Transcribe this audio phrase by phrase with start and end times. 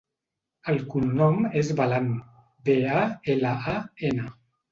[0.71, 2.09] El cognom és Balan:
[2.69, 3.05] be, a,
[3.35, 3.77] ela, a,
[4.13, 4.27] ena.